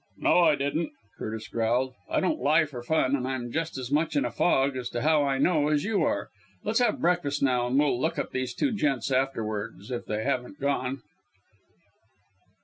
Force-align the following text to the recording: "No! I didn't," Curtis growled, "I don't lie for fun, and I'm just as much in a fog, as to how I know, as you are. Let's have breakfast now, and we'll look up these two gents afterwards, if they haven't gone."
"No! 0.17 0.39
I 0.39 0.55
didn't," 0.55 0.89
Curtis 1.19 1.47
growled, 1.47 1.93
"I 2.09 2.21
don't 2.21 2.39
lie 2.41 2.65
for 2.65 2.81
fun, 2.81 3.15
and 3.15 3.27
I'm 3.27 3.51
just 3.51 3.77
as 3.77 3.91
much 3.91 4.15
in 4.15 4.25
a 4.25 4.31
fog, 4.31 4.75
as 4.75 4.89
to 4.89 5.03
how 5.03 5.25
I 5.25 5.37
know, 5.37 5.67
as 5.67 5.83
you 5.83 6.01
are. 6.01 6.29
Let's 6.63 6.79
have 6.79 6.99
breakfast 6.99 7.43
now, 7.43 7.67
and 7.67 7.77
we'll 7.77 8.01
look 8.01 8.17
up 8.17 8.31
these 8.31 8.55
two 8.55 8.71
gents 8.71 9.11
afterwards, 9.11 9.91
if 9.91 10.07
they 10.07 10.23
haven't 10.23 10.59
gone." 10.59 11.03